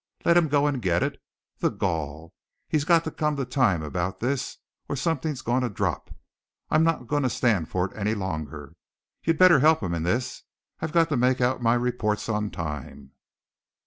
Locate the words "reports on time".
11.75-13.11